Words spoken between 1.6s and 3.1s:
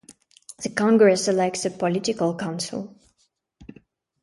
a Political Council.